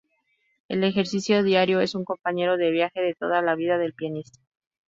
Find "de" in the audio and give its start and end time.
2.57-2.71, 3.01-3.13